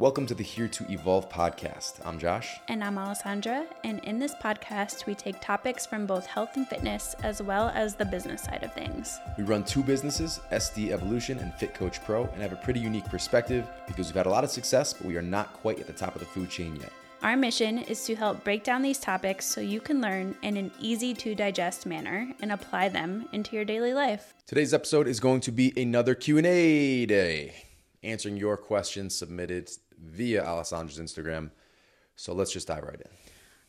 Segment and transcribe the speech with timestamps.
[0.00, 2.00] Welcome to the Here to Evolve podcast.
[2.06, 2.58] I'm Josh.
[2.68, 3.66] And I'm Alessandra.
[3.84, 7.96] And in this podcast, we take topics from both health and fitness as well as
[7.96, 9.18] the business side of things.
[9.36, 13.04] We run two businesses, SD Evolution and Fit Coach Pro, and have a pretty unique
[13.10, 15.92] perspective because we've had a lot of success, but we are not quite at the
[15.92, 16.92] top of the food chain yet.
[17.22, 20.70] Our mission is to help break down these topics so you can learn in an
[20.80, 24.32] easy to digest manner and apply them into your daily life.
[24.46, 27.54] Today's episode is going to be another Q&A day,
[28.02, 29.70] answering your questions submitted
[30.02, 31.50] via Alessandra's Instagram.
[32.16, 33.10] So let's just dive right in.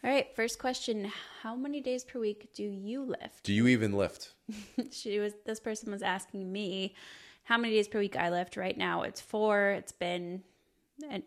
[0.03, 1.11] All right, first question,
[1.43, 3.43] how many days per week do you lift?
[3.43, 4.33] Do you even lift?
[4.91, 6.95] she was this person was asking me
[7.43, 8.57] how many days per week I lift.
[8.57, 9.71] Right now it's 4.
[9.71, 10.43] It's been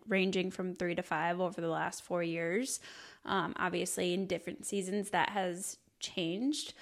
[0.09, 2.81] ranging from 3 to 5 over the last 4 years.
[3.25, 6.75] Um, obviously in different seasons that has changed.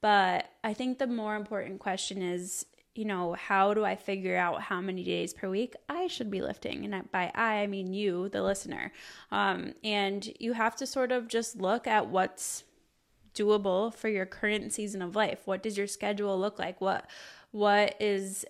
[0.00, 2.66] But I think the more important question is
[2.98, 6.42] you know, how do I figure out how many days per week I should be
[6.42, 6.84] lifting?
[6.84, 8.92] And by I, I mean you, the listener.
[9.30, 12.64] Um, and you have to sort of just look at what's
[13.36, 15.42] doable for your current season of life.
[15.44, 16.80] What does your schedule look like?
[16.80, 17.08] What
[17.52, 18.44] what is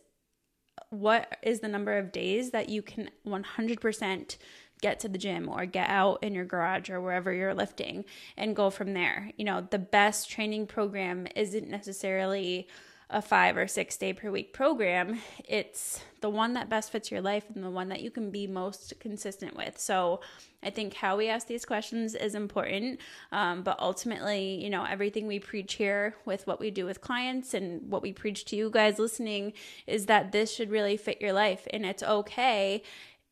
[0.88, 4.36] what is the number of days that you can 100%
[4.80, 8.56] get to the gym or get out in your garage or wherever you're lifting and
[8.56, 9.30] go from there.
[9.36, 12.66] You know, the best training program isn't necessarily
[13.10, 17.22] a five or six day per week program, it's the one that best fits your
[17.22, 19.78] life and the one that you can be most consistent with.
[19.78, 20.20] So
[20.62, 23.00] I think how we ask these questions is important.
[23.32, 27.54] Um, but ultimately, you know, everything we preach here with what we do with clients
[27.54, 29.54] and what we preach to you guys listening
[29.86, 31.66] is that this should really fit your life.
[31.70, 32.82] And it's okay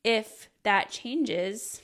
[0.03, 1.81] if that changes,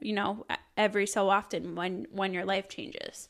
[0.00, 0.44] you know,
[0.76, 3.28] every so often when when your life changes.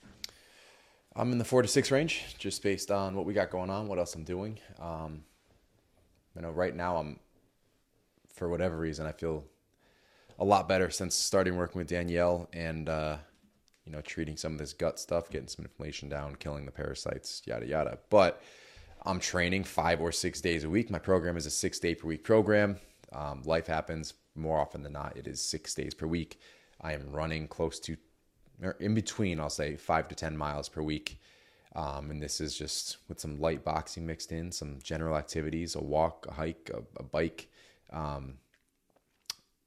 [1.16, 3.86] I'm in the four to six range, just based on what we got going on,
[3.86, 4.58] what else I'm doing.
[4.80, 5.22] Um,
[6.34, 7.20] you know, right now I'm,
[8.34, 9.44] for whatever reason, I feel
[10.40, 13.18] a lot better since starting working with Danielle and, uh,
[13.84, 17.42] you know, treating some of this gut stuff, getting some inflammation down, killing the parasites,
[17.46, 17.98] yada yada.
[18.10, 18.42] But
[19.06, 20.90] I'm training five or six days a week.
[20.90, 22.80] My program is a six day per week program.
[23.12, 25.16] Um, life happens more often than not.
[25.16, 26.40] It is six days per week.
[26.80, 27.96] I am running close to
[28.62, 31.20] or in between, I'll say five to 10 miles per week.
[31.76, 35.82] Um, and this is just with some light boxing mixed in, some general activities, a
[35.82, 37.48] walk, a hike, a, a bike.
[37.92, 38.34] Um,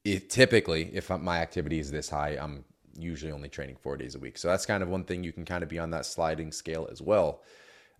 [0.04, 2.64] it, typically, if my activity is this high, I'm
[2.98, 4.38] usually only training four days a week.
[4.38, 6.88] So that's kind of one thing you can kind of be on that sliding scale
[6.90, 7.42] as well.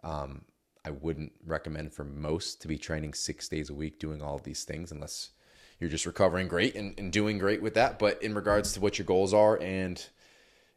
[0.02, 0.42] Um,
[0.84, 4.44] I wouldn't recommend for most to be training six days a week doing all of
[4.44, 5.30] these things unless
[5.78, 7.98] you're just recovering great and, and doing great with that.
[7.98, 10.04] But in regards to what your goals are and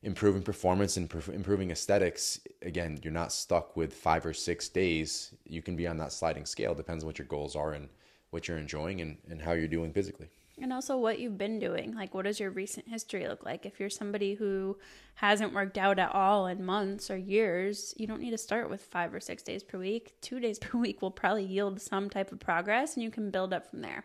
[0.03, 5.33] improving performance and improving aesthetics again you're not stuck with five or six days.
[5.45, 7.87] You can be on that sliding scale depends on what your goals are and
[8.31, 10.29] what you're enjoying and, and how you're doing physically.
[10.59, 13.65] And also what you've been doing like what does your recent history look like?
[13.65, 14.77] If you're somebody who
[15.15, 18.81] hasn't worked out at all in months or years you don't need to start with
[18.81, 20.15] five or six days per week.
[20.21, 23.53] Two days per week will probably yield some type of progress and you can build
[23.53, 24.03] up from there.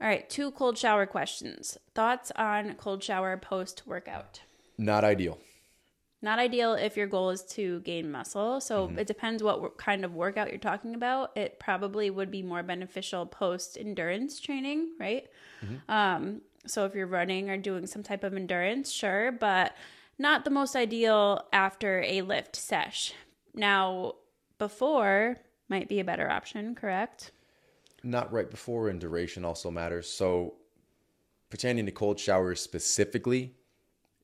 [0.00, 1.78] All right two cold shower questions.
[1.94, 4.40] Thoughts on cold shower post workout
[4.78, 5.38] not ideal.
[6.22, 8.60] Not ideal if your goal is to gain muscle.
[8.60, 8.98] So mm-hmm.
[8.98, 11.36] it depends what kind of workout you're talking about.
[11.36, 15.28] It probably would be more beneficial post endurance training, right?
[15.64, 15.90] Mm-hmm.
[15.90, 19.76] Um, so if you're running or doing some type of endurance, sure, but
[20.18, 23.12] not the most ideal after a lift sesh.
[23.54, 24.14] Now,
[24.58, 25.36] before
[25.68, 27.32] might be a better option, correct?
[28.02, 30.08] Not right before, and duration also matters.
[30.08, 30.54] So,
[31.50, 33.55] pertaining to cold showers specifically,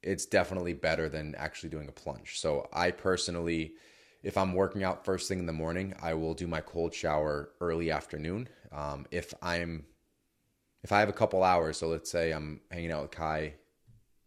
[0.02, 2.38] it's definitely better than actually doing a plunge.
[2.40, 3.74] So I personally,
[4.22, 7.50] if I'm working out first thing in the morning, I will do my cold shower
[7.60, 8.48] early afternoon.
[8.72, 9.84] Um, if I'm,
[10.82, 13.54] if I have a couple hours, so let's say I'm hanging out with Kai,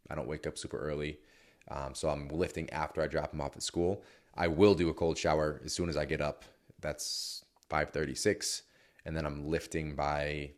[0.10, 1.20] I don't wake up super early,
[1.70, 4.04] um, so I'm lifting after I drop him off at school.
[4.36, 6.44] I will do a cold shower as soon as I get up.
[6.80, 8.62] That's 5:36,
[9.06, 10.52] and then I'm lifting by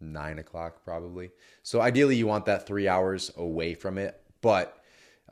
[0.00, 1.30] nine o'clock probably.
[1.62, 4.82] So ideally, you want that three hours away from it but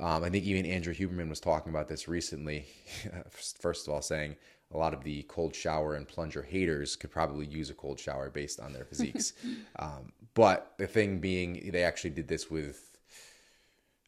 [0.01, 2.65] um, I think even Andrew Huberman was talking about this recently.
[3.31, 4.37] First of all, saying
[4.73, 8.31] a lot of the cold shower and plunger haters could probably use a cold shower
[8.31, 9.35] based on their physiques.
[9.79, 12.97] um, but the thing being, they actually did this with,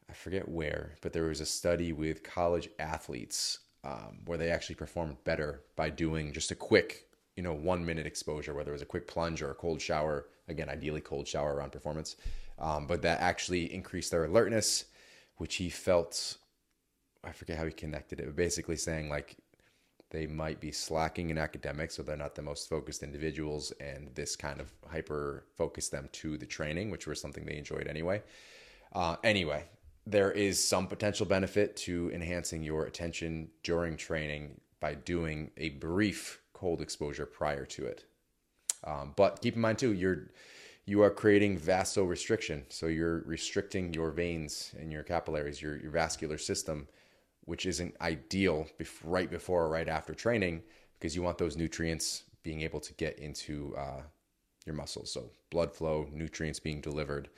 [0.09, 4.77] I forget where, but there was a study with college athletes um, where they actually
[4.77, 8.83] performed better by doing just a quick, you know, one minute exposure, whether it was
[8.83, 10.27] a quick plunge or a cold shower.
[10.49, 12.17] Again, ideally cold shower around performance,
[12.59, 14.87] um, but that actually increased their alertness
[15.37, 16.39] which he felt
[17.25, 19.37] I forget how he connected it, but basically saying like
[20.11, 24.37] they might be slacking in academics, so they're not the most focused individuals, and this
[24.37, 28.23] kind of hyper focused them to the training, which was something they enjoyed anyway.
[28.93, 29.65] Uh, anyway,
[30.07, 36.41] there is some potential benefit to enhancing your attention during training by doing a brief
[36.53, 38.05] cold exposure prior to it.
[38.85, 40.29] Um, but keep in mind too, you're
[40.85, 46.39] you are creating vasorestriction, so you're restricting your veins and your capillaries, your, your vascular
[46.39, 46.89] system,
[47.45, 50.63] which isn't ideal bef- right before or right after training
[50.99, 54.03] because you want those nutrients being able to get into uh,
[54.67, 55.13] your muscles.
[55.13, 57.29] So blood flow, nutrients being delivered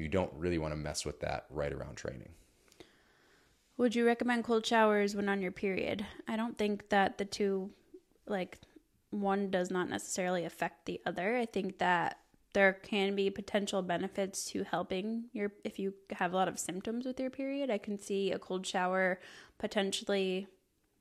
[0.00, 2.30] you don't really want to mess with that right around training.
[3.76, 6.04] Would you recommend cold showers when on your period?
[6.28, 7.70] I don't think that the two,
[8.26, 8.58] like,
[9.10, 11.36] one does not necessarily affect the other.
[11.36, 12.18] I think that
[12.52, 17.06] there can be potential benefits to helping your if you have a lot of symptoms
[17.06, 17.70] with your period.
[17.70, 19.20] I can see a cold shower
[19.58, 20.48] potentially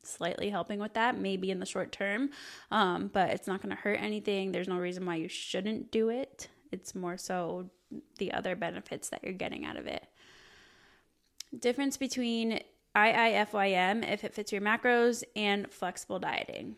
[0.04, 2.30] slightly helping with that, maybe in the short term,
[2.72, 4.52] um, but it's not going to hurt anything.
[4.52, 6.48] There's no reason why you shouldn't do it.
[6.72, 7.70] It's more so
[8.18, 10.06] the other benefits that you're getting out of it.
[11.58, 12.62] Difference between
[12.96, 16.76] IIFYM, if it fits your macros, and flexible dieting.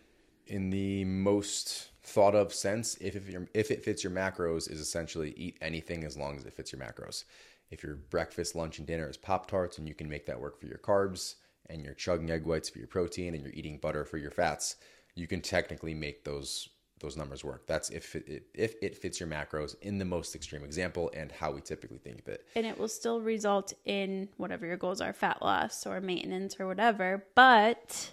[0.47, 5.33] In the most thought of sense, if, if, if it fits your macros, is essentially
[5.37, 7.23] eat anything as long as it fits your macros.
[7.69, 10.59] If your breakfast, lunch, and dinner is Pop Tarts and you can make that work
[10.59, 11.35] for your carbs,
[11.69, 14.75] and you're chugging egg whites for your protein, and you're eating butter for your fats,
[15.15, 16.69] you can technically make those
[17.01, 17.65] those numbers work.
[17.65, 21.51] That's if it, if it fits your macros in the most extreme example and how
[21.51, 22.45] we typically think of it.
[22.55, 26.67] And it will still result in whatever your goals are, fat loss or maintenance or
[26.67, 28.11] whatever, but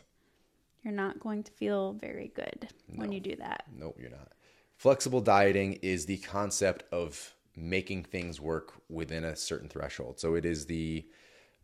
[0.88, 3.00] you're not going to feel very good no.
[3.00, 3.64] when you do that.
[3.76, 4.32] No, you're not.
[4.78, 10.18] Flexible dieting is the concept of making things work within a certain threshold.
[10.18, 11.04] So it is the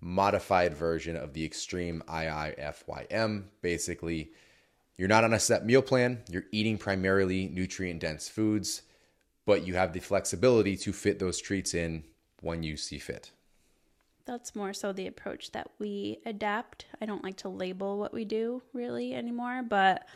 [0.01, 4.31] modified version of the extreme IIFYM, basically
[4.97, 8.83] you're not on a set meal plan, you're eating primarily nutrient dense foods,
[9.45, 12.05] but you have the flexibility to fit those treats in
[12.43, 13.33] when you see fit.
[14.27, 16.87] That's more so the approach that we adapt.
[17.01, 20.07] I don't like to label what we do really anymore, but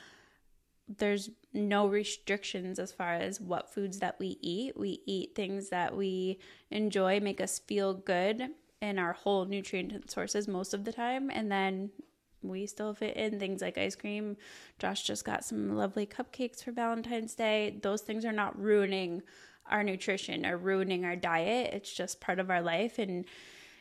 [0.89, 4.79] there's no restrictions as far as what foods that we eat.
[4.79, 6.39] We eat things that we
[6.71, 8.49] enjoy, make us feel good
[8.81, 11.91] in our whole nutrient sources most of the time, and then
[12.43, 14.37] we still fit in things like ice cream.
[14.79, 17.79] Josh just got some lovely cupcakes for Valentine's Day.
[17.83, 19.23] Those things are not ruining
[19.69, 21.75] our nutrition or ruining our diet.
[21.75, 22.99] It's just part of our life.
[22.99, 23.25] And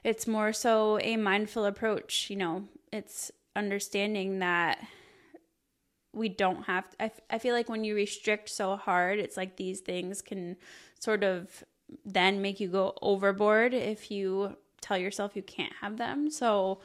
[0.04, 2.30] it's more so a mindful approach.
[2.30, 4.80] You know, it's understanding that
[6.14, 9.38] we don't have to, I, f- I feel like when you restrict so hard it's
[9.38, 10.56] like these things can
[11.00, 11.64] sort of
[12.06, 16.80] then make you go overboard if you tell yourself you can't have them so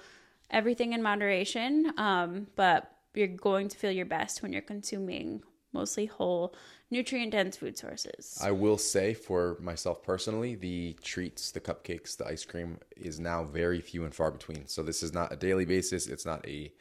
[0.53, 6.07] everything in moderation, um, but you're going to feel your best when you're consuming mostly
[6.07, 6.55] whole,
[6.91, 8.39] nutrient dense food sources.
[8.43, 13.45] I will say for myself personally, the treats, the cupcakes, the ice cream is now
[13.45, 14.67] very few and far between.
[14.67, 16.07] So this is not a daily basis.
[16.07, 16.73] It's not a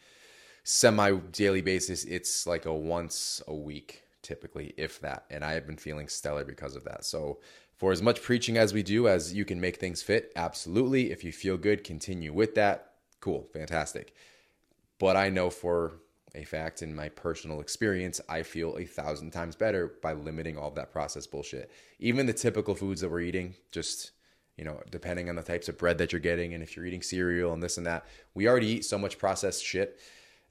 [0.63, 2.03] semi daily basis.
[2.05, 5.25] It's like a once a week typically, if that.
[5.29, 7.05] And I have been feeling stellar because of that.
[7.05, 7.39] So
[7.75, 11.11] for as much preaching as we do, as you can make things fit, absolutely.
[11.11, 14.13] If you feel good, continue with that cool, fantastic.
[14.99, 15.93] But I know for
[16.35, 20.71] a fact in my personal experience, I feel a thousand times better by limiting all
[20.71, 21.71] that processed bullshit.
[21.99, 24.11] Even the typical foods that we're eating, just
[24.57, 27.01] you know, depending on the types of bread that you're getting, and if you're eating
[27.01, 29.99] cereal and this and that, we already eat so much processed shit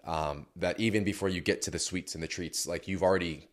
[0.04, 3.48] um, that even before you get to the sweets and the treats, like you've already,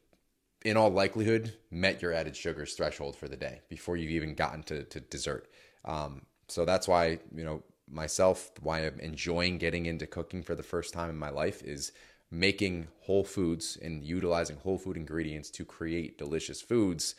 [0.65, 4.63] in all likelihood, met your added sugars threshold for the day before you've even gotten
[4.63, 5.47] to, to dessert.
[5.85, 10.63] Um, so that's why you know myself, why I'm enjoying getting into cooking for the
[10.63, 11.91] first time in my life is
[12.29, 17.15] making whole foods and utilizing whole food ingredients to create delicious foods.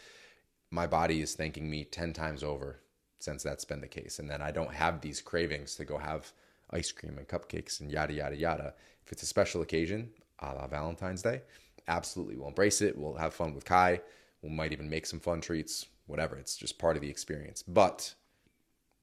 [0.71, 2.81] My body is thanking me 10 times over
[3.19, 4.19] since that's been the case.
[4.19, 6.33] And then I don't have these cravings to go have
[6.71, 8.75] ice cream and cupcakes and yada, yada, yada.
[9.05, 10.11] If it's a special occasion,
[10.41, 11.43] a la Valentine's Day,
[11.89, 12.37] absolutely.
[12.37, 12.97] We'll embrace it.
[12.97, 14.01] We'll have fun with Kai.
[14.43, 16.37] We might even make some fun treats, whatever.
[16.37, 17.63] It's just part of the experience.
[17.63, 18.15] But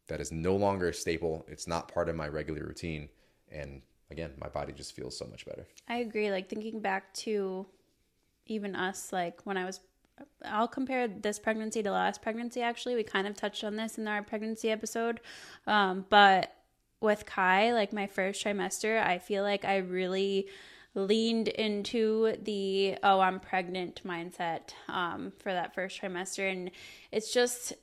[0.08, 1.46] that is no longer a staple.
[1.48, 3.10] It's not part of my regular routine.
[3.52, 3.82] And
[4.12, 5.68] again, my body just feels so much better.
[5.88, 6.32] I agree.
[6.32, 7.66] Like thinking back to
[8.46, 9.80] even us, like when I was,
[10.44, 12.62] I'll compare this pregnancy to last pregnancy.
[12.62, 15.20] Actually, we kind of touched on this in our pregnancy episode.
[15.68, 16.54] Um, but
[17.02, 20.48] with Kai, like my first trimester, I feel like I really
[20.96, 26.72] leaned into the oh i'm pregnant mindset um, for that first trimester and
[27.12, 27.74] it's just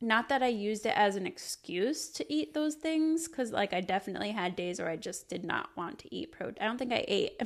[0.00, 3.80] not that I used it as an excuse to eat those things cuz like I
[3.80, 6.62] definitely had days where I just did not want to eat protein.
[6.62, 7.40] I don't think I ate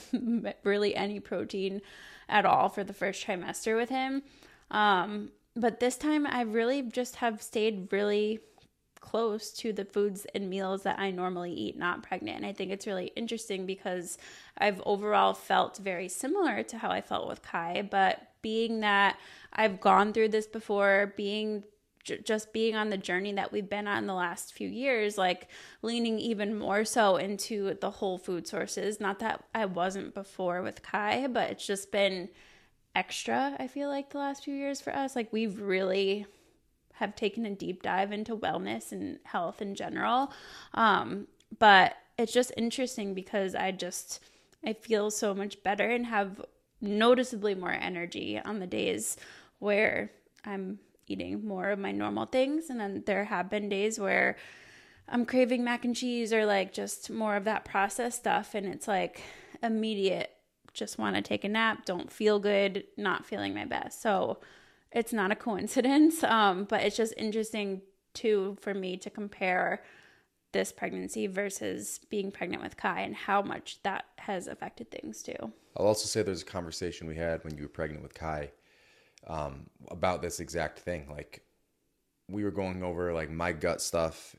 [0.64, 1.82] really any protein
[2.28, 4.22] at all for the first trimester with him.
[4.70, 8.40] Um, but this time I really just have stayed really
[9.00, 12.38] close to the foods and meals that I normally eat not pregnant.
[12.38, 14.18] And I think it's really interesting because
[14.56, 19.18] I've overall felt very similar to how I felt with Kai, but being that
[19.52, 21.64] I've gone through this before, being
[22.24, 25.48] just being on the journey that we've been on the last few years, like
[25.82, 29.00] leaning even more so into the whole food sources.
[29.00, 32.28] Not that I wasn't before with Kai, but it's just been
[32.94, 35.14] extra, I feel like, the last few years for us.
[35.14, 36.26] Like we've really
[36.94, 40.32] have taken a deep dive into wellness and health in general.
[40.74, 44.20] Um, but it's just interesting because I just
[44.66, 46.44] I feel so much better and have
[46.80, 49.16] noticeably more energy on the days
[49.58, 50.10] where
[50.44, 50.78] I'm
[51.10, 54.36] eating more of my normal things and then there have been days where
[55.08, 58.86] I'm craving mac and cheese or like just more of that processed stuff and it's
[58.86, 59.22] like
[59.62, 60.32] immediate
[60.78, 64.00] just want to take a nap, don't feel good, not feeling my best.
[64.00, 64.38] So
[64.92, 67.82] it's not a coincidence, um, but it's just interesting
[68.14, 69.82] too for me to compare
[70.52, 75.52] this pregnancy versus being pregnant with Kai and how much that has affected things too.
[75.76, 78.50] I'll also say there's a conversation we had when you were pregnant with Kai
[79.28, 81.06] um, about this exact thing.
[81.10, 81.42] Like
[82.28, 84.34] we were going over like my gut stuff,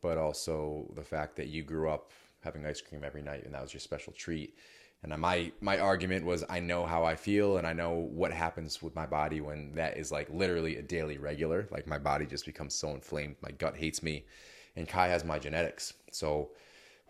[0.00, 2.10] but also the fact that you grew up
[2.40, 4.54] having ice cream every night and that was your special treat.
[5.02, 8.80] And my my argument was I know how I feel and I know what happens
[8.80, 11.66] with my body when that is like literally a daily regular.
[11.72, 13.36] Like my body just becomes so inflamed.
[13.42, 14.26] My gut hates me.
[14.76, 15.92] And Kai has my genetics.
[16.12, 16.52] So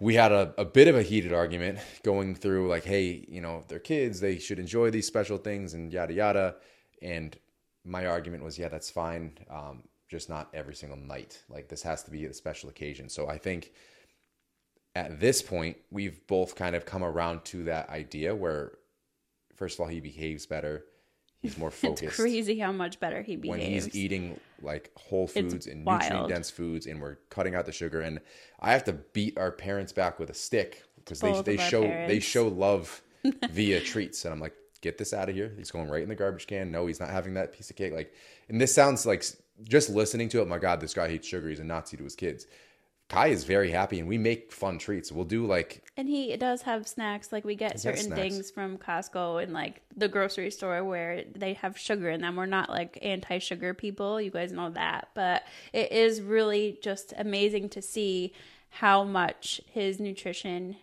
[0.00, 3.62] we had a, a bit of a heated argument going through like, hey, you know,
[3.69, 6.57] they're kids, they should enjoy these special things and yada yada.
[7.02, 7.37] And
[7.85, 9.38] my argument was, yeah, that's fine.
[9.50, 11.42] Um, just not every single night.
[11.49, 13.09] Like this has to be a special occasion.
[13.09, 13.73] So I think
[14.94, 18.73] at this point, we've both kind of come around to that idea where,
[19.54, 20.85] first of all, he behaves better.
[21.40, 22.02] He's more focused.
[22.02, 23.59] it's crazy how much better he behaves.
[23.59, 27.66] When he's eating like whole foods it's and nutrient dense foods and we're cutting out
[27.66, 28.02] the sugar.
[28.02, 28.21] And
[28.61, 32.12] I have to beat our parents back with a stick because they, they show parents.
[32.12, 33.02] they show love
[33.50, 34.25] via treats.
[34.25, 35.52] And I'm like, get this out of here.
[35.56, 36.70] He's going right in the garbage can.
[36.70, 37.94] No, he's not having that piece of cake.
[37.94, 38.12] Like,
[38.50, 39.24] and this sounds like
[39.64, 41.48] just listening to it, my God, this guy hates sugar.
[41.48, 42.46] He's a Nazi to his kids.
[43.08, 45.12] Kai is very happy, and we make fun treats.
[45.12, 47.30] We'll do like, and he does have snacks.
[47.30, 51.76] Like we get certain things from Costco and like the grocery store where they have
[51.76, 52.36] sugar in them.
[52.36, 54.18] We're not like anti-sugar people.
[54.18, 55.42] You guys know that, but
[55.74, 58.32] it is really just amazing to see
[58.70, 60.76] how much his nutrition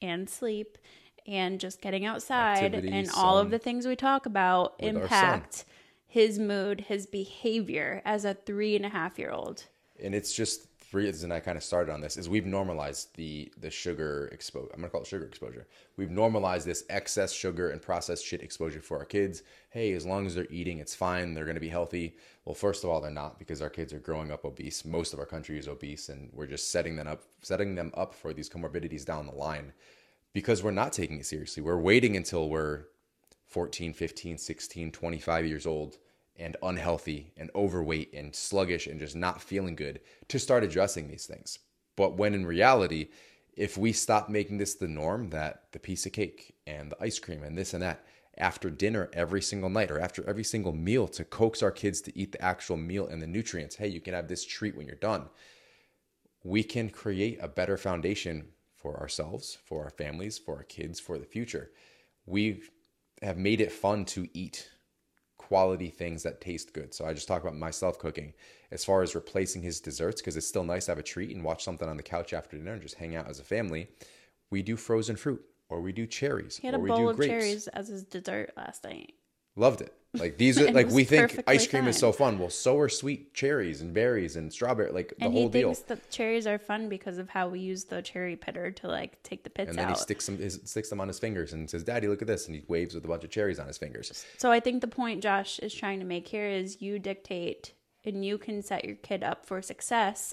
[0.00, 0.78] and sleep
[1.26, 5.64] and just getting outside and all of the things we talk about impact
[6.06, 9.64] his mood, his behavior as a three and a half year old.
[10.02, 13.52] And it's just three reason I kind of started on this is we've normalized the
[13.60, 14.70] the sugar exposure.
[14.72, 15.66] I'm gonna call it sugar exposure.
[15.96, 19.42] We've normalized this excess sugar and processed shit exposure for our kids.
[19.70, 21.34] Hey, as long as they're eating, it's fine.
[21.34, 22.16] They're gonna be healthy.
[22.44, 24.84] Well, first of all, they're not because our kids are growing up obese.
[24.84, 28.14] Most of our country is obese, and we're just setting them up, setting them up
[28.14, 29.72] for these comorbidities down the line
[30.36, 31.62] because we're not taking it seriously.
[31.62, 32.88] We're waiting until we're
[33.46, 35.96] 14, 15, 16, 25 years old
[36.38, 41.24] and unhealthy and overweight and sluggish and just not feeling good to start addressing these
[41.24, 41.60] things.
[41.96, 43.08] But when in reality,
[43.56, 47.18] if we stop making this the norm that the piece of cake and the ice
[47.18, 48.04] cream and this and that
[48.36, 52.18] after dinner every single night or after every single meal to coax our kids to
[52.18, 54.96] eat the actual meal and the nutrients, hey, you can have this treat when you're
[54.96, 55.30] done.
[56.44, 58.48] We can create a better foundation
[58.86, 61.72] for ourselves, for our families, for our kids, for the future.
[62.24, 62.62] We
[63.20, 64.70] have made it fun to eat
[65.38, 66.94] quality things that taste good.
[66.94, 68.32] So I just talk about myself cooking
[68.70, 71.44] as far as replacing his desserts because it's still nice to have a treat and
[71.44, 73.88] watch something on the couch after dinner and just hang out as a family.
[74.52, 76.56] We do frozen fruit or we do cherries.
[76.56, 77.28] He had a bowl of grapes.
[77.28, 79.14] cherries as his dessert last night.
[79.56, 79.92] Loved it.
[80.18, 81.90] Like these are like we think ice cream fine.
[81.90, 82.38] is so fun.
[82.38, 84.90] Well, so are sweet cherries and berries and strawberry.
[84.90, 85.68] Like the and whole deal.
[85.68, 88.70] And he thinks that cherries are fun because of how we use the cherry pitter
[88.70, 89.70] to like take the pits out.
[89.70, 89.96] And then out.
[89.96, 92.46] he sticks them his, sticks them on his fingers and says, "Daddy, look at this!"
[92.46, 94.24] And he waves with a bunch of cherries on his fingers.
[94.38, 97.72] So I think the point Josh is trying to make here is you dictate
[98.04, 100.32] and you can set your kid up for success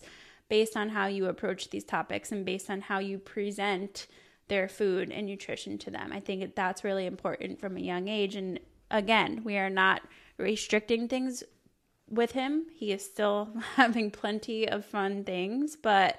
[0.49, 4.07] based on how you approach these topics and based on how you present
[4.47, 6.11] their food and nutrition to them.
[6.11, 8.59] I think that's really important from a young age and
[8.93, 10.03] again, we are not
[10.38, 11.43] restricting things
[12.09, 12.67] with him.
[12.73, 16.17] He is still having plenty of fun things, but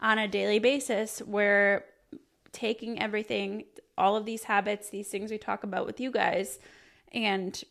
[0.00, 1.84] on a daily basis, we're
[2.52, 3.64] taking everything,
[3.98, 6.58] all of these habits, these things we talk about with you guys,
[7.12, 7.62] and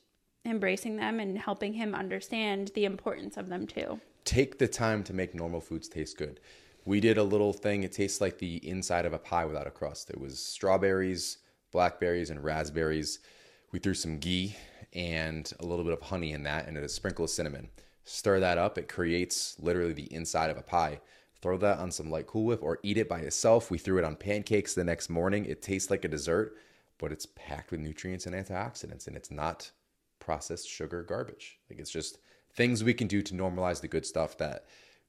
[0.45, 3.99] embracing them and helping him understand the importance of them too.
[4.25, 6.39] Take the time to make normal foods taste good.
[6.83, 9.71] We did a little thing, it tastes like the inside of a pie without a
[9.71, 10.09] crust.
[10.09, 11.37] It was strawberries,
[11.71, 13.19] blackberries, and raspberries.
[13.71, 14.55] We threw some ghee
[14.93, 17.69] and a little bit of honey in that and a sprinkle of cinnamon.
[18.03, 20.99] Stir that up, it creates literally the inside of a pie.
[21.41, 23.71] Throw that on some light Cool Whip or eat it by itself.
[23.71, 25.45] We threw it on pancakes the next morning.
[25.45, 26.55] It tastes like a dessert,
[26.97, 29.71] but it's packed with nutrients and antioxidants and it's not
[30.19, 31.57] processed sugar garbage.
[31.69, 32.19] Like it's just
[32.53, 34.65] things we can do to normalize the good stuff that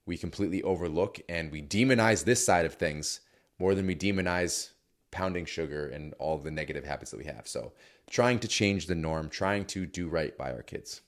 [0.07, 3.21] we completely overlook and we demonize this side of things
[3.59, 4.71] more than we demonize
[5.13, 7.47] pounding sugar and all the negative habits that we have.
[7.47, 7.73] So,
[8.11, 11.03] trying to change the norm, trying to do right by our kids.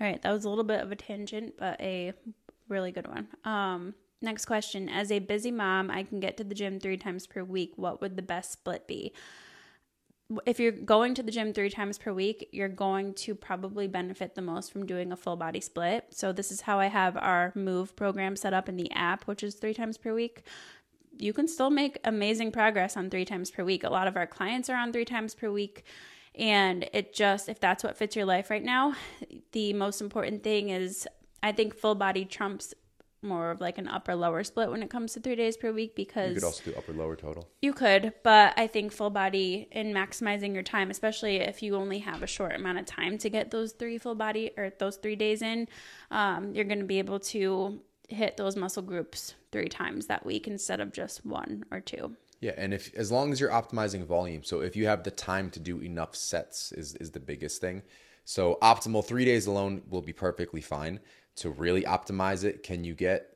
[0.00, 2.14] All right, that was a little bit of a tangent, but a
[2.68, 3.28] really good one.
[3.44, 7.26] Um, next question: As a busy mom, I can get to the gym three times
[7.26, 7.74] per week.
[7.76, 9.12] What would the best split be?
[10.46, 14.34] if you're going to the gym three times per week, you're going to probably benefit
[14.34, 16.06] the most from doing a full body split.
[16.10, 19.42] So, this is how I have our move program set up in the app, which
[19.42, 20.42] is three times per week.
[21.18, 23.84] You can still make amazing progress on three times per week.
[23.84, 25.84] A lot of our clients are on three times per week.
[26.34, 28.94] And it just, if that's what fits your life right now,
[29.52, 31.06] the most important thing is
[31.42, 32.74] I think full body trumps
[33.22, 35.94] more of like an upper lower split when it comes to three days per week
[35.94, 37.48] because you could also do upper lower total.
[37.60, 42.00] You could, but I think full body and maximizing your time, especially if you only
[42.00, 45.16] have a short amount of time to get those three full body or those three
[45.16, 45.68] days in,
[46.10, 47.80] um, you're going to be able to
[48.12, 52.16] hit those muscle groups three times that week instead of just one or two.
[52.40, 55.48] Yeah, and if as long as you're optimizing volume, so if you have the time
[55.50, 57.82] to do enough sets is is the biggest thing.
[58.24, 61.00] So optimal 3 days alone will be perfectly fine
[61.36, 63.28] to really optimize it, can you get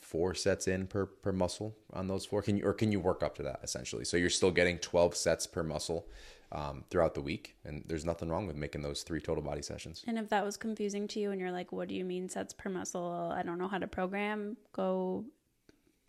[0.00, 2.42] four sets in per per muscle on those four?
[2.42, 4.04] Can you or can you work up to that essentially?
[4.04, 6.08] So you're still getting 12 sets per muscle
[6.54, 10.04] um, throughout the week, and there's nothing wrong with making those three total body sessions.
[10.06, 12.52] And if that was confusing to you, and you're like, "What do you mean sets
[12.54, 13.32] per muscle?
[13.34, 15.24] I don't know how to program." Go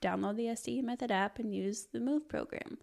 [0.02, 2.78] download the SDE Method app and use the Move program.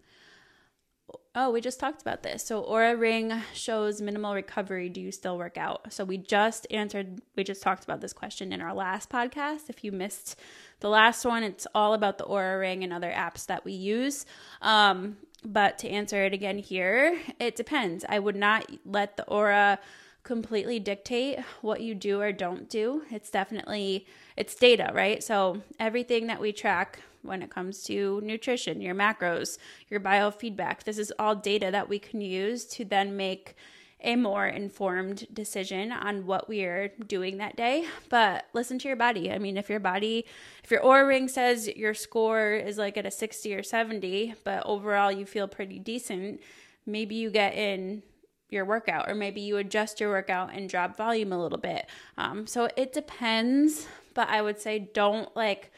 [1.35, 2.43] Oh, we just talked about this.
[2.45, 4.87] So Oura Ring shows minimal recovery.
[4.89, 5.91] Do you still work out?
[5.91, 9.69] So we just answered, we just talked about this question in our last podcast.
[9.69, 10.39] If you missed
[10.79, 14.25] the last one, it's all about the Oura Ring and other apps that we use.
[14.61, 18.05] Um, but to answer it again here, it depends.
[18.07, 19.77] I would not let the Oura
[20.23, 23.03] completely dictate what you do or don't do.
[23.11, 24.05] It's definitely
[24.37, 25.21] it's data, right?
[25.23, 29.57] So everything that we track when it comes to nutrition, your macros,
[29.89, 33.55] your biofeedback, this is all data that we can use to then make
[34.03, 37.85] a more informed decision on what we are doing that day.
[38.09, 39.31] But listen to your body.
[39.31, 40.25] I mean, if your body,
[40.63, 44.65] if your Oura ring says your score is like at a 60 or 70, but
[44.65, 46.41] overall you feel pretty decent,
[46.85, 48.03] maybe you get in
[48.49, 51.87] your workout, or maybe you adjust your workout and drop volume a little bit.
[52.17, 55.71] Um, so it depends, but I would say don't like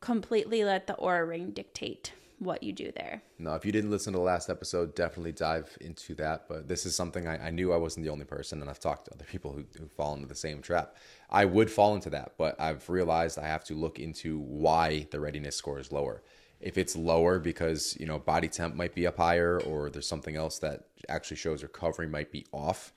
[0.00, 3.22] completely let the Oura ring dictate what you do there.
[3.38, 6.46] No, if you didn't listen to the last episode, definitely dive into that.
[6.48, 9.06] But this is something I, I knew I wasn't the only person, and I've talked
[9.06, 10.96] to other people who, who fall into the same trap.
[11.30, 15.20] I would fall into that, but I've realized I have to look into why the
[15.20, 16.22] readiness score is lower
[16.60, 20.36] if it's lower because you know body temp might be up higher or there's something
[20.36, 22.92] else that actually shows recovery might be off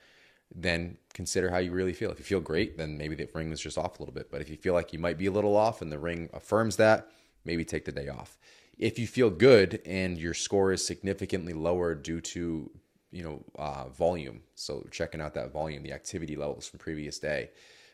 [0.53, 3.61] then consider how you really feel if you feel great then maybe the ring is
[3.61, 5.55] just off a little bit but if you feel like you might be a little
[5.55, 7.07] off and the ring affirms that
[7.45, 8.37] maybe take the day off
[8.81, 12.69] if you feel good and your score is significantly lower due to
[13.11, 17.49] you know uh, volume so checking out that volume the activity levels from previous day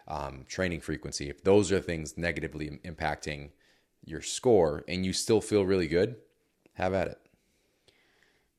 [0.08, 3.50] um, training frequency if those are things negatively impacting
[4.08, 6.16] your score and you still feel really good,
[6.74, 7.20] have at it.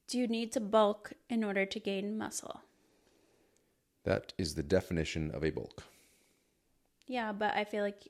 [0.06, 2.62] Do you need to bulk in order to gain muscle?
[4.04, 5.82] That is the definition of a bulk.
[7.06, 8.08] Yeah, but I feel like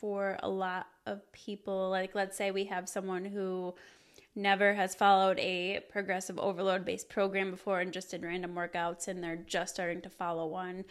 [0.00, 3.74] for a lot of people, like let's say we have someone who
[4.34, 9.22] never has followed a progressive overload based program before and just did random workouts and
[9.22, 10.84] they're just starting to follow one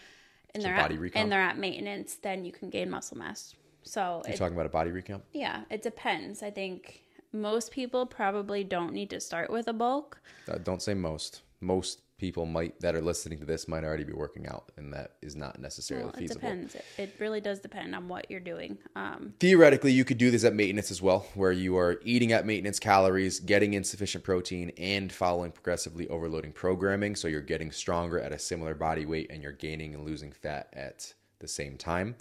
[0.53, 3.53] and so they're at, and they're at maintenance, then you can gain muscle mass
[3.87, 5.21] so you're it, talking about a body recomp?
[5.31, 6.43] Yeah, it depends.
[6.43, 10.19] I think most people probably don't need to start with a bulk.
[10.49, 11.41] Uh, don't say most.
[11.61, 15.13] Most people might that are listening to this might already be working out, and that
[15.21, 16.39] is not necessarily well, it feasible.
[16.39, 16.75] It depends.
[16.97, 18.77] It really does depend on what you're doing.
[18.95, 22.45] Um, Theoretically, you could do this at maintenance as well, where you are eating at
[22.45, 27.15] maintenance calories, getting insufficient protein, and following progressively overloading programming.
[27.15, 30.69] So you're getting stronger at a similar body weight, and you're gaining and losing fat
[30.73, 32.15] at the same time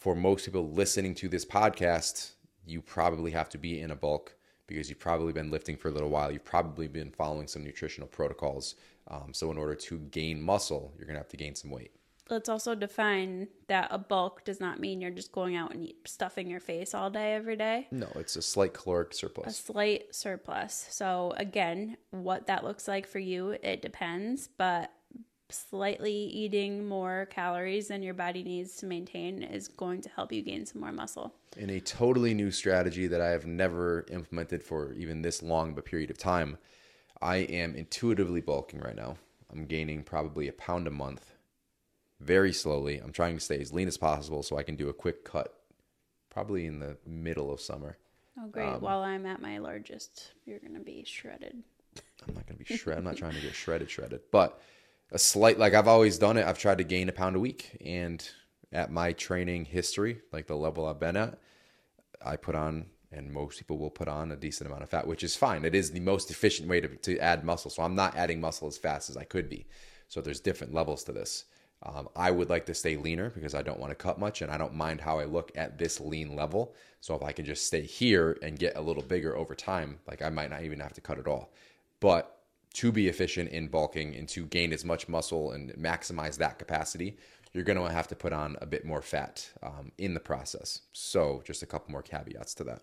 [0.00, 2.32] for most people listening to this podcast,
[2.66, 4.34] you probably have to be in a bulk
[4.66, 6.32] because you've probably been lifting for a little while.
[6.32, 8.76] You've probably been following some nutritional protocols.
[9.10, 11.90] Um, so, in order to gain muscle, you're going to have to gain some weight.
[12.30, 15.96] let's also define that a bulk does not mean you're just going out and eat,
[16.06, 17.88] stuffing your face all day every day.
[17.90, 19.58] No, it's a slight caloric surplus.
[19.58, 20.86] A slight surplus.
[20.90, 24.92] So again, what that looks like for you, it depends, but
[25.48, 30.42] slightly eating more calories than your body needs to maintain is going to help you
[30.42, 31.34] gain some more muscle.
[31.56, 35.78] in a totally new strategy that I have never implemented for even this long of
[35.78, 36.58] a period of time.
[37.22, 39.16] I am intuitively bulking right now.
[39.52, 41.34] I'm gaining probably a pound a month
[42.20, 42.98] very slowly.
[42.98, 45.54] I'm trying to stay as lean as possible so I can do a quick cut
[46.30, 47.98] probably in the middle of summer.
[48.38, 48.68] Oh great.
[48.68, 51.62] Um, While I'm at my largest, you're going to be shredded.
[52.26, 52.98] I'm not going to be shredded.
[52.98, 54.60] I'm not trying to get shredded, shredded, but
[55.10, 56.46] a slight, like I've always done it.
[56.46, 57.76] I've tried to gain a pound a week.
[57.84, 58.26] And
[58.72, 61.38] at my training history, like the level I've been at,
[62.24, 65.24] I put on, and most people will put on a decent amount of fat, which
[65.24, 65.64] is fine.
[65.64, 67.70] It is the most efficient way to, to add muscle.
[67.70, 69.66] So I'm not adding muscle as fast as I could be.
[70.08, 71.44] So there's different levels to this.
[71.82, 74.50] Um, I would like to stay leaner because I don't want to cut much and
[74.50, 76.74] I don't mind how I look at this lean level.
[77.00, 80.20] So if I can just stay here and get a little bigger over time, like
[80.20, 81.52] I might not even have to cut at all.
[82.00, 82.36] But
[82.74, 87.16] to be efficient in bulking and to gain as much muscle and maximize that capacity,
[87.52, 90.82] you're going to have to put on a bit more fat um, in the process.
[90.92, 92.82] So just a couple more caveats to that.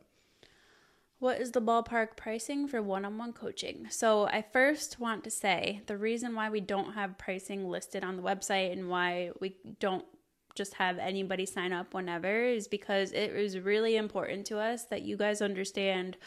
[1.20, 3.88] What is the ballpark pricing for one on one coaching?
[3.90, 8.18] So, I first want to say the reason why we don't have pricing listed on
[8.18, 10.06] the website and why we don't
[10.54, 15.04] just have anybody sign up whenever is because it is really important to us that
[15.04, 16.18] you guys understand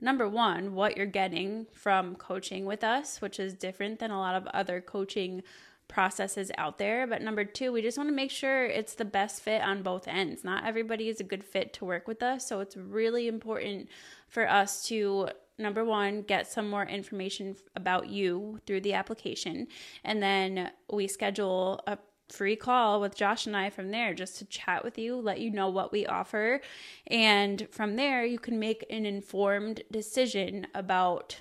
[0.00, 4.34] number one, what you're getting from coaching with us, which is different than a lot
[4.34, 5.42] of other coaching
[5.88, 7.06] processes out there.
[7.06, 10.08] But number two, we just want to make sure it's the best fit on both
[10.08, 10.42] ends.
[10.42, 12.46] Not everybody is a good fit to work with us.
[12.48, 13.88] So it's really important
[14.32, 19.68] for us to number one get some more information about you through the application
[20.02, 21.98] and then we schedule a
[22.30, 25.50] free call with Josh and I from there just to chat with you, let you
[25.50, 26.62] know what we offer.
[27.08, 31.38] And from there, you can make an informed decision about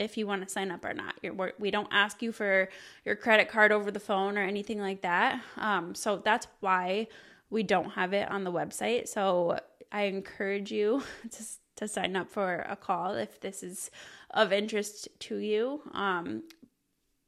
[0.00, 1.14] if you want to sign up or not.
[1.22, 2.68] You're, we're, don't ask you for
[3.04, 5.40] your credit card over the phone or anything like that.
[5.56, 7.06] Um, so that's why
[7.50, 9.06] we don't have it on the website.
[9.06, 9.60] So
[9.92, 11.44] I encourage you to,
[11.76, 13.90] to sign up for a call if this is
[14.30, 15.82] of interest to you.
[15.92, 16.42] Um,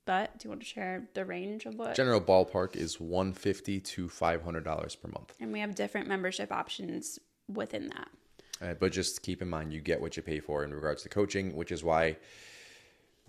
[0.07, 1.95] but do you want to share the range of what?
[1.95, 5.35] General ballpark is 150 to $500 per month.
[5.41, 8.09] And we have different membership options within that.
[8.61, 11.09] Uh, but just keep in mind, you get what you pay for in regards to
[11.09, 12.17] coaching, which is why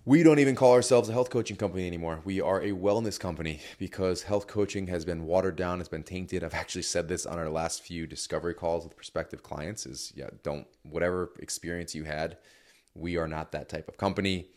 [0.07, 2.21] we don't even call ourselves a health coaching company anymore.
[2.23, 6.43] We are a wellness company because health coaching has been watered down, it's been tainted.
[6.43, 10.29] I've actually said this on our last few discovery calls with prospective clients is yeah,
[10.43, 12.37] don't whatever experience you had,
[12.93, 14.49] we are not that type of company.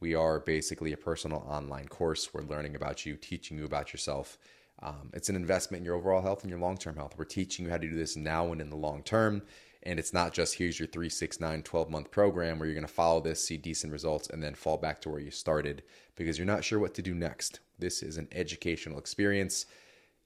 [0.00, 2.34] We are basically a personal online course.
[2.34, 4.36] We're learning about you, teaching you about yourself.
[4.82, 7.14] Um, it's an investment in your overall health and your long term health.
[7.16, 9.42] We're teaching you how to do this now and in the long term.
[9.86, 12.86] And it's not just here's your three, six, nine, 12 month program where you're going
[12.86, 15.84] to follow this, see decent results, and then fall back to where you started
[16.16, 17.60] because you're not sure what to do next.
[17.78, 19.66] This is an educational experience.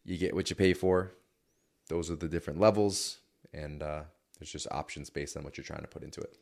[0.03, 1.13] You get what you pay for.
[1.89, 3.19] Those are the different levels.
[3.53, 4.05] And uh,
[4.39, 6.39] there's just options based on what you're trying to put into it.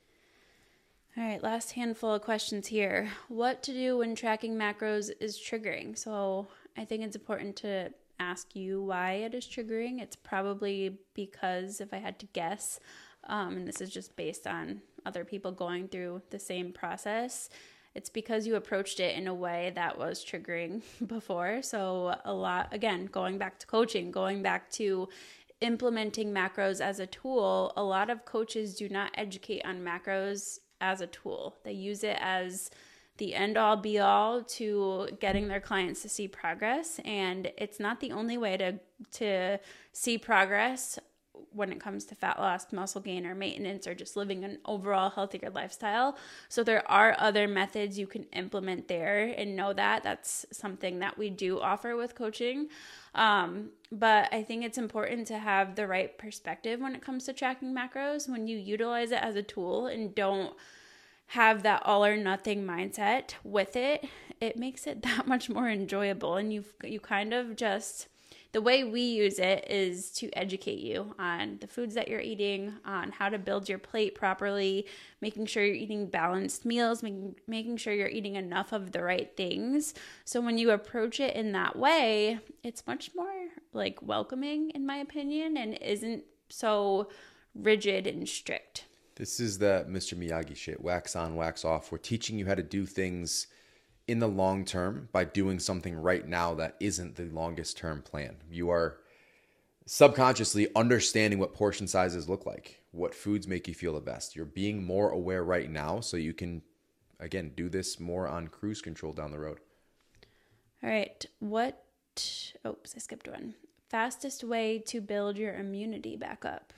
[1.17, 3.11] All right, last handful of questions here.
[3.27, 5.99] What to do when tracking macros is triggering?
[5.99, 10.01] So I think it's important to ask you why it is triggering.
[10.01, 12.79] It's probably because, if I had to guess,
[13.25, 17.51] um, and this is just based on other people going through the same process,
[17.95, 21.63] it's because you approached it in a way that was triggering before.
[21.63, 25.09] So, a lot, again, going back to coaching, going back to
[25.61, 31.01] implementing macros as a tool, a lot of coaches do not educate on macros as
[31.01, 31.57] a tool.
[31.65, 32.71] They use it as
[33.17, 37.99] the end all be all to getting their clients to see progress and it's not
[38.01, 38.79] the only way to
[39.11, 39.59] to
[39.93, 40.99] see progress
[41.53, 45.11] when it comes to fat loss, muscle gain or maintenance or just living an overall
[45.11, 46.17] healthier lifestyle.
[46.49, 51.19] So there are other methods you can implement there and know that that's something that
[51.19, 52.69] we do offer with coaching.
[53.15, 57.33] Um, but I think it's important to have the right perspective when it comes to
[57.33, 60.55] tracking macros when you utilize it as a tool and don't
[61.29, 64.05] have that all or nothing mindset with it,
[64.41, 66.37] it makes it that much more enjoyable.
[66.37, 68.09] And you you kind of just
[68.53, 72.73] the way we use it is to educate you on the foods that you're eating,
[72.85, 74.87] on how to build your plate properly,
[75.21, 79.37] making sure you're eating balanced meals, making making sure you're eating enough of the right
[79.37, 79.93] things.
[80.25, 84.97] So when you approach it in that way, it's much more like welcoming in my
[84.97, 87.11] opinion and isn't so
[87.55, 88.87] rigid and strict.
[89.17, 90.17] This is that Mr.
[90.17, 91.93] Miyagi shit wax on, wax off.
[91.93, 93.49] We're teaching you how to do things
[94.09, 98.37] in the long term by doing something right now that isn't the longest term plan.
[98.51, 98.99] You are
[99.87, 104.35] subconsciously understanding what portion sizes look like, what foods make you feel the best.
[104.35, 106.63] You're being more aware right now so you can,
[107.21, 109.59] again, do this more on cruise control down the road.
[110.83, 111.25] All right.
[111.39, 111.85] What?
[112.67, 113.55] Oops, I skipped one.
[113.89, 116.73] Fastest way to build your immunity back up.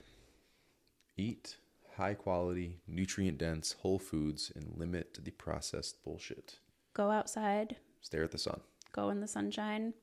[1.17, 1.57] Eat
[1.97, 6.59] high quality, nutrient dense whole foods and limit the processed bullshit.
[6.95, 8.61] Go outside, Stare at the sun.
[8.93, 9.95] go in the sunshine,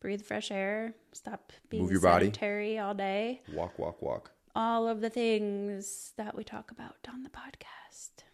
[0.00, 2.26] breathe fresh air, stop being Move your body.
[2.26, 3.42] sedentary all day.
[3.52, 4.30] Walk, walk, walk.
[4.54, 8.24] All of the things that we talk about on the podcast.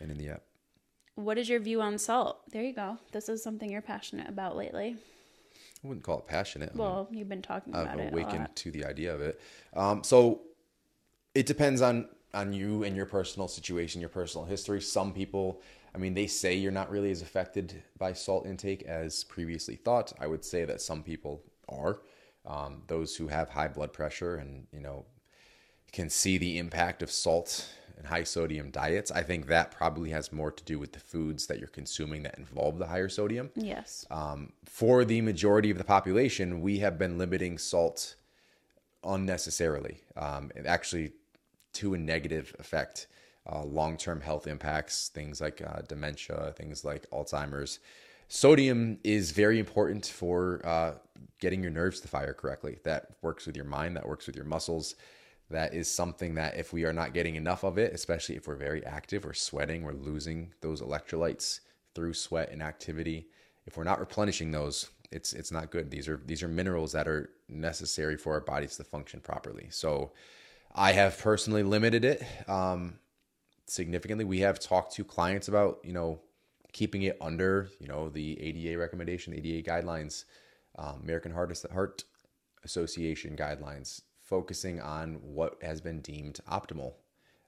[0.00, 0.42] And in the app.
[1.14, 2.50] What is your view on salt?
[2.50, 2.98] There you go.
[3.12, 4.96] This is something you're passionate about lately.
[5.82, 6.70] I wouldn't call it passionate.
[6.74, 7.90] I mean, Well, you've been talking about it.
[7.92, 9.40] I've it a awakened to the idea of it.
[9.74, 10.42] Um, so
[11.34, 14.80] it depends on on you and your personal situation, your personal history.
[14.82, 15.62] Some people,
[15.96, 20.12] I mean, they say you're not really as affected by salt intake as previously thought.
[20.20, 22.00] I would say that some people are.
[22.44, 25.06] Um, those who have high blood pressure and you know
[25.92, 29.10] can see the impact of salt and high sodium diets.
[29.10, 32.36] I think that probably has more to do with the foods that you're consuming that
[32.36, 34.04] involve the higher sodium Yes.
[34.10, 38.16] um, for the majority of the population, we have been limiting salt
[39.02, 41.12] unnecessarily, um, and actually
[41.72, 43.06] to a negative effect.
[43.50, 47.78] Uh, Long term health impacts, things like uh, dementia, things like Alzheimer's.
[48.28, 50.94] Sodium is very important for uh,
[51.40, 52.78] getting your nerves to fire correctly.
[52.84, 54.96] That works with your mind, that works with your muscles.
[55.48, 58.56] That is something that if we are not getting enough of it, especially if we're
[58.56, 61.60] very active, we're sweating, we're losing those electrolytes
[61.94, 63.28] through sweat and activity.
[63.64, 65.90] If we're not replenishing those, it's it's not good.
[65.90, 69.68] These are these are minerals that are necessary for our bodies to function properly.
[69.70, 70.12] So
[70.74, 72.98] I have personally limited it um,
[73.66, 74.24] significantly.
[74.24, 76.20] We have talked to clients about you know
[76.72, 80.24] keeping it under you know the ADA recommendation, ADA guidelines,
[80.78, 82.04] um, American Heart Heart
[82.64, 86.94] Association guidelines, focusing on what has been deemed optimal,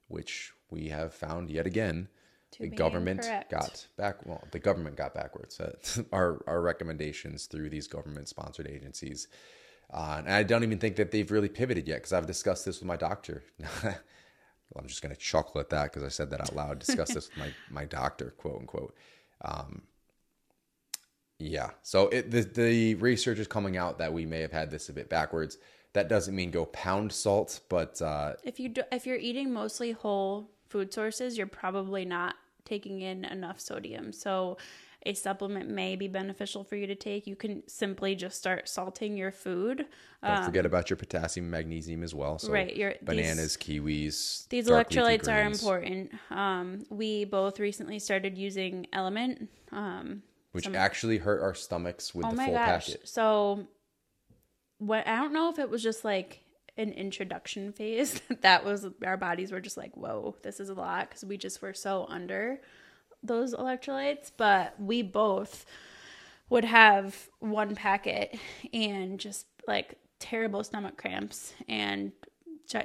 [0.08, 2.08] which we have found yet again.
[2.52, 3.50] To the government incorrect.
[3.50, 4.24] got back.
[4.24, 5.60] Well, the government got backwards.
[5.60, 5.72] Uh,
[6.12, 9.28] our our recommendations through these government sponsored agencies,
[9.92, 12.80] uh, and I don't even think that they've really pivoted yet because I've discussed this
[12.80, 13.42] with my doctor.
[14.70, 16.78] well, I'm just going to chuckle at that because I said that out loud.
[16.78, 18.94] Discuss this with my my doctor, quote unquote.
[19.42, 19.82] Um,
[21.38, 21.70] yeah.
[21.82, 24.92] So it, the the research is coming out that we may have had this a
[24.92, 25.58] bit backwards.
[25.94, 29.92] That doesn't mean go pound salt, but uh, If you do, if you're eating mostly
[29.92, 34.12] whole food sources, you're probably not taking in enough sodium.
[34.12, 34.58] So
[35.06, 37.26] a supplement may be beneficial for you to take.
[37.26, 39.86] You can simply just start salting your food.
[40.22, 42.38] don't forget about your potassium, magnesium as well.
[42.38, 44.48] So Um, right, your- these- bananas, kiwis.
[44.48, 46.12] These electrolytes are important.
[46.30, 49.48] Um, we both recently started using LMNT.
[49.72, 52.86] Um, which actually hurt our stomachs with oh the my full gosh!
[52.88, 53.08] packet.
[53.08, 53.68] So,
[54.78, 56.40] what I don't know if it was just like
[56.76, 61.08] an introduction phase that was our bodies were just like, whoa, this is a lot
[61.08, 62.60] because we just were so under
[63.22, 64.30] those electrolytes.
[64.36, 65.66] But we both
[66.50, 68.38] would have one packet
[68.72, 72.12] and just like terrible stomach cramps and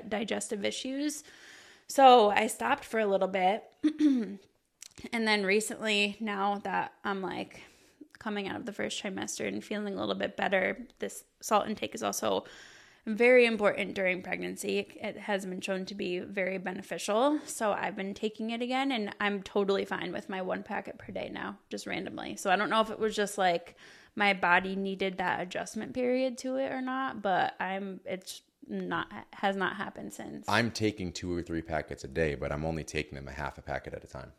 [0.09, 1.23] digestive issues.
[1.87, 3.63] So I stopped for a little bit.
[3.99, 4.39] and
[5.11, 7.61] then recently, now that I'm like
[8.19, 11.95] coming out of the first trimester and feeling a little bit better, this salt intake
[11.95, 12.45] is also
[13.05, 14.87] very important during pregnancy.
[15.01, 17.39] It has been shown to be very beneficial.
[17.45, 21.11] So I've been taking it again and I'm totally fine with my one packet per
[21.11, 22.37] day now, just randomly.
[22.37, 23.75] So I don't know if it was just like
[24.15, 29.57] my body needed that adjustment period to it or not, but I'm it's not has
[29.57, 30.45] not happened since.
[30.47, 33.57] I'm taking two or three packets a day, but I'm only taking them a half
[33.57, 34.31] a packet at a time.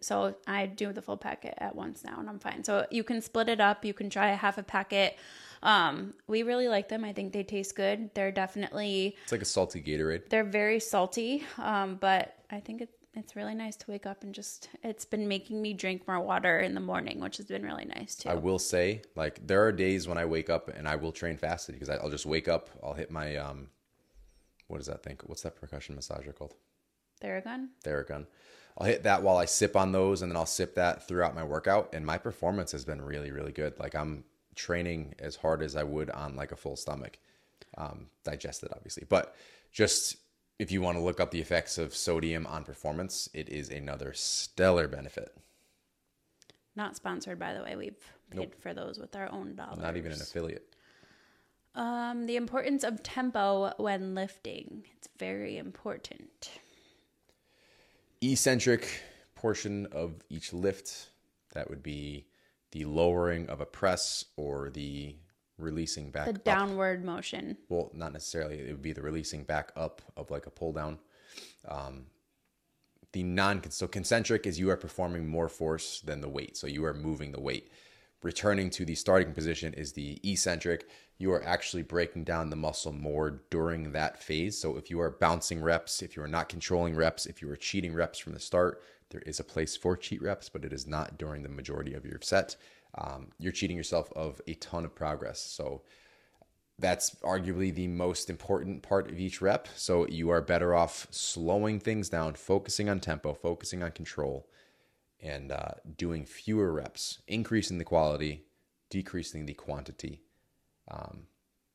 [0.00, 2.62] So I do the full packet at once now and I'm fine.
[2.62, 3.84] So you can split it up.
[3.84, 5.18] You can try a half a packet.
[5.62, 7.04] Um, we really like them.
[7.04, 8.10] I think they taste good.
[8.14, 10.28] They're definitely It's like a salty Gatorade.
[10.30, 11.44] they're very salty.
[11.58, 15.28] Um, but I think it, it's really nice to wake up and just it's been
[15.28, 18.28] making me drink more water in the morning, which has been really nice too.
[18.30, 21.36] I will say, like, there are days when I wake up and I will train
[21.36, 23.68] fasted because I'll just wake up, I'll hit my um,
[24.68, 25.18] what is that thing?
[25.26, 26.54] What's that percussion massager called?
[27.22, 27.68] Theragun.
[27.84, 28.26] Theragun.
[28.78, 31.42] I'll hit that while I sip on those, and then I'll sip that throughout my
[31.44, 31.90] workout.
[31.92, 33.78] And my performance has been really, really good.
[33.78, 37.18] Like I'm training as hard as I would on like a full stomach,
[37.76, 39.04] um, digested obviously.
[39.08, 39.34] But
[39.72, 40.16] just
[40.58, 44.12] if you want to look up the effects of sodium on performance, it is another
[44.12, 45.36] stellar benefit.
[46.76, 47.76] Not sponsored by the way.
[47.76, 49.82] We've paid for those with our own dollars.
[49.82, 50.74] Not even an affiliate.
[51.74, 54.84] Um, the importance of tempo when lifting.
[54.96, 56.50] It's very important.
[58.20, 59.02] eccentric
[59.34, 61.08] portion of each lift
[61.54, 62.26] that would be
[62.72, 65.16] the lowering of a press or the
[65.58, 66.44] releasing back The up.
[66.44, 67.56] downward motion.
[67.68, 68.58] Well, not necessarily.
[68.60, 70.98] It would be the releasing back up of like a pull down.
[71.68, 72.06] Um,
[73.12, 76.84] the non so concentric is you are performing more force than the weight, so you
[76.84, 77.72] are moving the weight.
[78.22, 80.88] Returning to the starting position is the eccentric.
[81.18, 84.58] You are actually breaking down the muscle more during that phase.
[84.58, 87.56] So if you are bouncing reps, if you are not controlling reps, if you are
[87.56, 90.86] cheating reps from the start, there is a place for cheat reps, but it is
[90.86, 92.56] not during the majority of your set.
[92.96, 95.40] Um, you're cheating yourself of a ton of progress.
[95.40, 95.82] So
[96.78, 99.68] that's arguably the most important part of each rep.
[99.76, 104.46] So you are better off slowing things down, focusing on tempo, focusing on control,
[105.22, 108.44] and uh, doing fewer reps, increasing the quality,
[108.88, 110.22] decreasing the quantity
[110.90, 111.24] um,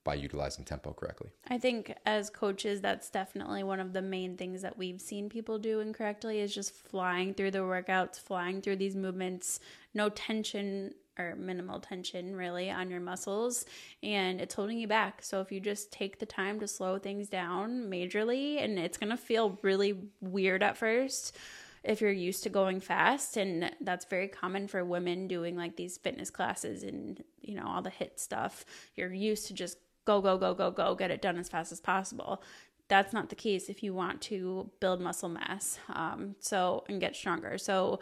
[0.03, 1.31] by utilizing tempo correctly.
[1.47, 5.57] I think as coaches, that's definitely one of the main things that we've seen people
[5.57, 9.59] do incorrectly is just flying through the workouts, flying through these movements,
[9.93, 13.65] no tension or minimal tension really on your muscles,
[14.03, 15.23] and it's holding you back.
[15.23, 19.15] So if you just take the time to slow things down majorly, and it's gonna
[19.15, 21.37] feel really weird at first
[21.85, 25.97] if you're used to going fast and that's very common for women doing like these
[25.97, 28.65] fitness classes and you know all the HIIT stuff.
[28.95, 31.79] You're used to just go go go go go get it done as fast as
[31.79, 32.41] possible.
[32.87, 37.15] That's not the case if you want to build muscle mass um, so and get
[37.15, 37.57] stronger.
[37.57, 37.99] So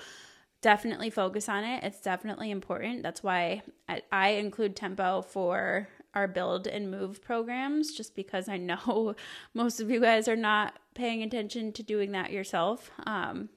[0.62, 1.84] definitely focus on it.
[1.84, 3.04] It's definitely important.
[3.04, 8.56] That's why I, I include tempo for our build and move programs just because i
[8.70, 9.16] know
[9.54, 12.92] most of you guys are not paying attention to doing that yourself.
[13.06, 13.50] Um,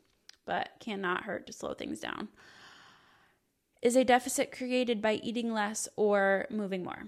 [0.46, 2.28] but cannot hurt to slow things down.
[3.82, 7.04] Is a deficit created by eating less or moving more?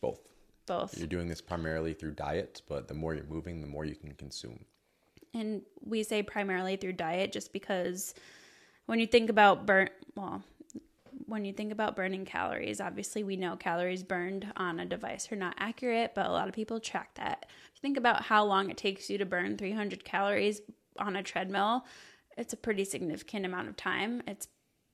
[0.00, 0.20] Both.
[0.66, 0.96] Both.
[0.96, 4.14] You're doing this primarily through diet, but the more you're moving, the more you can
[4.14, 4.64] consume.
[5.34, 8.14] And we say primarily through diet just because
[8.86, 10.42] when you think about burn, well,
[11.26, 15.36] when you think about burning calories, obviously we know calories burned on a device are
[15.36, 17.46] not accurate, but a lot of people track that.
[17.48, 20.60] If you think about how long it takes you to burn 300 calories
[20.98, 21.84] on a treadmill,
[22.40, 24.22] it's a pretty significant amount of time.
[24.26, 24.48] It's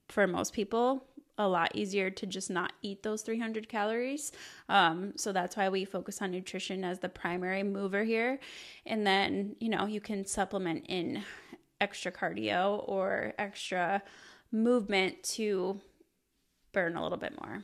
[0.09, 1.05] for most people
[1.39, 4.33] a lot easier to just not eat those 300 calories.
[4.69, 8.41] Um, so that's why we focus on nutrition as the primary mover here.
[8.85, 11.23] And then, you know, you can supplement in
[11.81, 14.03] extra cardio or extra
[14.51, 15.81] movement to
[16.73, 17.63] burn a little bit more.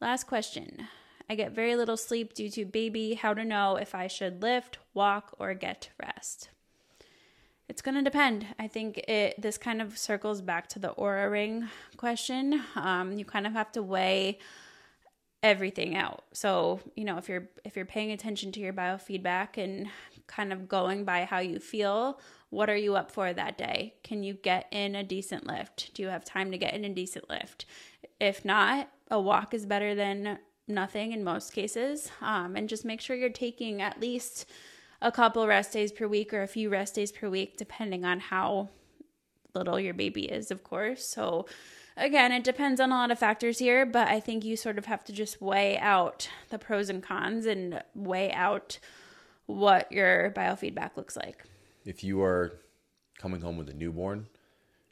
[0.00, 0.88] Last question.
[1.28, 3.14] I get very little sleep due to baby.
[3.14, 6.48] How to know if I should lift, walk, or get rest?
[7.70, 8.48] It's going to depend.
[8.58, 12.60] I think it this kind of circles back to the Oura ring question.
[12.74, 14.40] Um, you kind of have to weigh
[15.44, 16.24] everything out.
[16.32, 19.86] So, you know, if you're if you're paying attention to your biofeedback and
[20.26, 23.94] kind of going by how you feel, what are you up for that day?
[24.02, 25.94] Can you get in a decent lift?
[25.94, 27.66] Do you have time to get in a decent lift?
[28.18, 32.10] If not, a walk is better than nothing in most cases.
[32.20, 34.50] Um, and just make sure you're taking at least
[35.02, 38.20] a couple rest days per week or a few rest days per week, depending on
[38.20, 38.68] how
[39.54, 41.06] little your baby is, of course.
[41.06, 41.46] So,
[41.96, 44.86] again, it depends on a lot of factors here, but I think you sort of
[44.86, 48.78] have to just weigh out the pros and cons and weigh out
[49.46, 51.44] what your biofeedback looks like.
[51.84, 52.60] If you are
[53.18, 54.26] coming home with a newborn,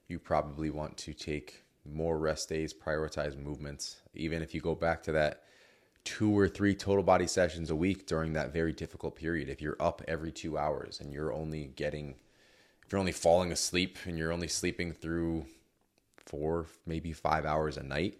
[0.09, 4.01] you probably want to take more rest days, prioritize movements.
[4.15, 5.43] Even if you go back to that
[6.05, 9.49] two or three total body sessions a week during that very difficult period.
[9.49, 12.15] If you're up every two hours and you're only getting,
[12.85, 15.47] if you're only falling asleep and you're only sleeping through
[16.17, 18.19] four, maybe five hours a night,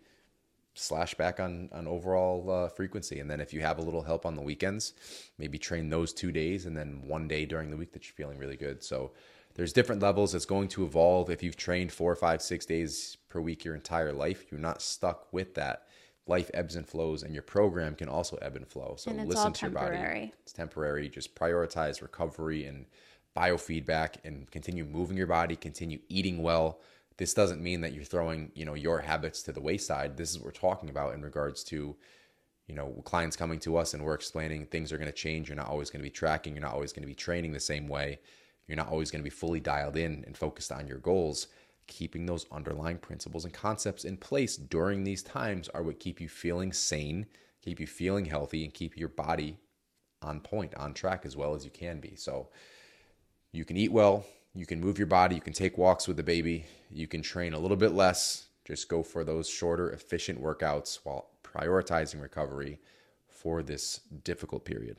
[0.75, 3.21] slash back on on overall uh, frequency.
[3.21, 4.95] And then if you have a little help on the weekends,
[5.39, 8.39] maybe train those two days and then one day during the week that you're feeling
[8.39, 8.83] really good.
[8.83, 9.11] So
[9.55, 10.35] there's different levels.
[10.35, 11.31] It's going to evolve.
[11.31, 15.33] If you've trained four, five, six days per week your entire life, you're not stuck
[15.33, 15.88] with that
[16.29, 18.95] life ebbs and flows and your program can also ebb and flow.
[18.99, 20.33] So And listen to your body.
[20.43, 21.09] It's temporary.
[21.09, 22.87] Just prioritize recovery and
[23.37, 26.81] biofeedback and continue moving your body, continue eating well.
[27.17, 30.17] This doesn't mean that you're throwing, you know, your habits to the wayside.
[30.17, 31.97] This is what we're talking about in regards to,
[32.67, 35.49] you know, clients coming to us and we're explaining things are going to change.
[35.49, 36.55] You're not always going to be tracking.
[36.55, 38.21] You're not always going to be training the same way.
[38.67, 41.49] You're not always going to be fully dialed in and focused on your goals
[41.89, 46.29] keeping those underlying principles and concepts in place during these times are what keep you
[46.29, 47.27] feeling sane,
[47.61, 49.59] keep you feeling healthy, and keep your body
[50.23, 52.15] on point, on track as well as you can be.
[52.15, 52.49] So
[53.53, 54.25] you can eat well,
[54.55, 57.55] you can move your body, you can take walks with the baby, you can train
[57.55, 62.79] a little bit less, just go for those shorter, efficient workouts while prioritizing recovery
[63.29, 64.99] for this difficult period.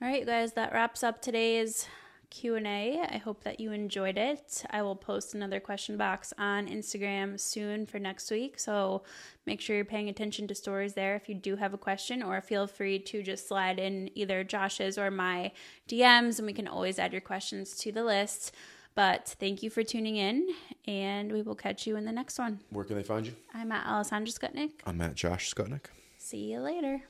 [0.00, 1.86] All right, guys, that wraps up today's
[2.30, 3.00] Q&A.
[3.00, 4.64] I hope that you enjoyed it.
[4.70, 9.02] I will post another question box on Instagram soon for next week, so
[9.46, 12.40] make sure you're paying attention to stories there if you do have a question or
[12.40, 15.52] feel free to just slide in either Josh's or my
[15.88, 18.54] DMs and we can always add your questions to the list.
[18.94, 20.48] But thank you for tuning in,
[20.86, 22.60] and we will catch you in the next one.
[22.70, 23.34] Where can they find you?
[23.54, 24.80] I'm at Alessandra Skutnik.
[24.84, 25.86] I'm at Josh Skutnik.
[26.18, 27.02] See you later.